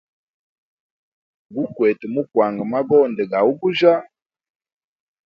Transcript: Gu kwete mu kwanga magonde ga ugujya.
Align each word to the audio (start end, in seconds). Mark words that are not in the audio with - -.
Gu 1.53 1.63
kwete 1.75 2.05
mu 2.13 2.21
kwanga 2.29 2.63
magonde 2.73 3.23
ga 3.31 3.39
ugujya. 3.51 3.93